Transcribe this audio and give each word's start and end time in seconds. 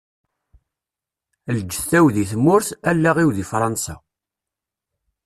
Lǧetta-w 1.57 2.05
di 2.15 2.25
tmurt, 2.31 2.69
allaɣ-iw 2.89 3.29
di 3.37 3.45
Fransa. 3.51 3.95